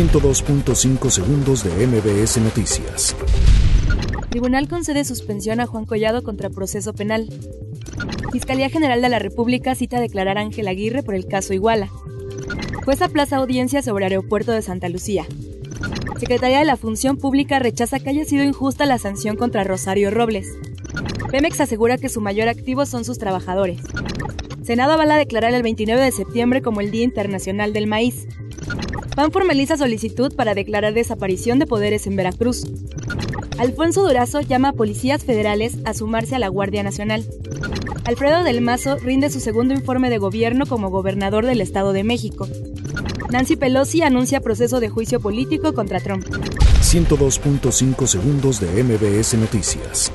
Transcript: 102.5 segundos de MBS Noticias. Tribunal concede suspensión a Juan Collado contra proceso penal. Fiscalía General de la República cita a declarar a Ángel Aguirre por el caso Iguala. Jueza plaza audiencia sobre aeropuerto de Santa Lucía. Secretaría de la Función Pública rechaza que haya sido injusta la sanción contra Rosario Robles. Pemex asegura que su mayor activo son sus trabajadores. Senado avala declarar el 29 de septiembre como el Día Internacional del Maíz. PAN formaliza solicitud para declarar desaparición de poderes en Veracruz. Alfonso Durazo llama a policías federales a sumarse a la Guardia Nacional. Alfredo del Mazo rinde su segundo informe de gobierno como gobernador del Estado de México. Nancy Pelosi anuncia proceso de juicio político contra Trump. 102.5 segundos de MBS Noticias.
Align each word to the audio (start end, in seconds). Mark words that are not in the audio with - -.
102.5 0.00 1.10
segundos 1.10 1.62
de 1.62 1.86
MBS 1.86 2.38
Noticias. 2.38 3.14
Tribunal 4.30 4.66
concede 4.66 5.04
suspensión 5.04 5.60
a 5.60 5.66
Juan 5.66 5.84
Collado 5.84 6.22
contra 6.22 6.48
proceso 6.48 6.94
penal. 6.94 7.28
Fiscalía 8.32 8.70
General 8.70 9.02
de 9.02 9.10
la 9.10 9.18
República 9.18 9.74
cita 9.74 9.98
a 9.98 10.00
declarar 10.00 10.38
a 10.38 10.40
Ángel 10.40 10.68
Aguirre 10.68 11.02
por 11.02 11.14
el 11.14 11.26
caso 11.26 11.52
Iguala. 11.52 11.90
Jueza 12.82 13.10
plaza 13.10 13.36
audiencia 13.36 13.82
sobre 13.82 14.06
aeropuerto 14.06 14.52
de 14.52 14.62
Santa 14.62 14.88
Lucía. 14.88 15.26
Secretaría 16.18 16.60
de 16.60 16.64
la 16.64 16.78
Función 16.78 17.18
Pública 17.18 17.58
rechaza 17.58 18.00
que 18.00 18.08
haya 18.08 18.24
sido 18.24 18.42
injusta 18.42 18.86
la 18.86 18.96
sanción 18.96 19.36
contra 19.36 19.64
Rosario 19.64 20.10
Robles. 20.10 20.48
Pemex 21.30 21.60
asegura 21.60 21.98
que 21.98 22.08
su 22.08 22.22
mayor 22.22 22.48
activo 22.48 22.86
son 22.86 23.04
sus 23.04 23.18
trabajadores. 23.18 23.82
Senado 24.62 24.92
avala 24.92 25.18
declarar 25.18 25.52
el 25.52 25.62
29 25.62 26.02
de 26.02 26.12
septiembre 26.12 26.62
como 26.62 26.80
el 26.80 26.90
Día 26.90 27.04
Internacional 27.04 27.74
del 27.74 27.86
Maíz. 27.86 28.26
PAN 29.14 29.32
formaliza 29.32 29.76
solicitud 29.76 30.34
para 30.34 30.54
declarar 30.54 30.94
desaparición 30.94 31.58
de 31.58 31.66
poderes 31.66 32.06
en 32.06 32.16
Veracruz. 32.16 32.66
Alfonso 33.58 34.06
Durazo 34.06 34.40
llama 34.40 34.68
a 34.68 34.72
policías 34.72 35.24
federales 35.24 35.76
a 35.84 35.94
sumarse 35.94 36.36
a 36.36 36.38
la 36.38 36.48
Guardia 36.48 36.82
Nacional. 36.82 37.24
Alfredo 38.04 38.42
del 38.42 38.60
Mazo 38.60 38.96
rinde 38.96 39.30
su 39.30 39.40
segundo 39.40 39.74
informe 39.74 40.10
de 40.10 40.18
gobierno 40.18 40.66
como 40.66 40.90
gobernador 40.90 41.44
del 41.44 41.60
Estado 41.60 41.92
de 41.92 42.04
México. 42.04 42.48
Nancy 43.30 43.56
Pelosi 43.56 44.02
anuncia 44.02 44.40
proceso 44.40 44.80
de 44.80 44.88
juicio 44.88 45.20
político 45.20 45.74
contra 45.74 46.00
Trump. 46.00 46.24
102.5 46.24 48.06
segundos 48.06 48.60
de 48.60 48.82
MBS 48.82 49.34
Noticias. 49.34 50.10